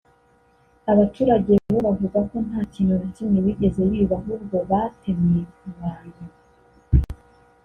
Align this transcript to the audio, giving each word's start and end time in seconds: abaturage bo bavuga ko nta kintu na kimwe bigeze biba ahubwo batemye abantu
abaturage 0.91 1.51
bo 1.71 1.79
bavuga 1.85 2.19
ko 2.29 2.35
nta 2.47 2.61
kintu 2.73 2.93
na 3.01 3.07
kimwe 3.15 3.37
bigeze 3.45 3.81
biba 3.91 4.15
ahubwo 4.19 4.57
batemye 4.69 5.41
abantu 5.69 6.23